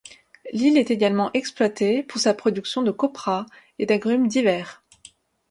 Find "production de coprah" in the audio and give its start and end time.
2.33-3.45